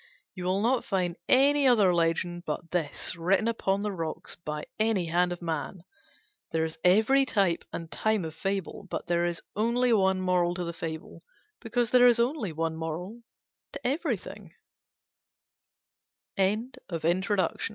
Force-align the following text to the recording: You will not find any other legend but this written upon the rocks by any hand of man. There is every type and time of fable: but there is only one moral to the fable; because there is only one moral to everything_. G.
You 0.33 0.45
will 0.45 0.63
not 0.63 0.83
find 0.83 1.15
any 1.29 1.67
other 1.67 1.93
legend 1.93 2.43
but 2.43 2.71
this 2.71 3.15
written 3.15 3.47
upon 3.47 3.81
the 3.81 3.91
rocks 3.91 4.35
by 4.35 4.65
any 4.79 5.05
hand 5.05 5.31
of 5.31 5.43
man. 5.43 5.83
There 6.49 6.65
is 6.65 6.79
every 6.83 7.23
type 7.23 7.65
and 7.71 7.91
time 7.91 8.25
of 8.25 8.33
fable: 8.33 8.87
but 8.89 9.05
there 9.05 9.27
is 9.27 9.43
only 9.55 9.93
one 9.93 10.19
moral 10.19 10.55
to 10.55 10.63
the 10.63 10.73
fable; 10.73 11.21
because 11.59 11.91
there 11.91 12.07
is 12.07 12.19
only 12.19 12.51
one 12.51 12.77
moral 12.77 13.21
to 13.73 13.79
everything_. 13.85 14.49
G. 16.35 16.51